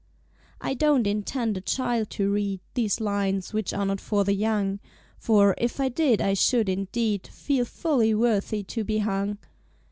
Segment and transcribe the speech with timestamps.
[0.59, 4.79] I don't intend a Child to read These lines, which are not for the Young;
[5.19, 9.37] For, if I did, I should indeed Feel fully worthy to be hung.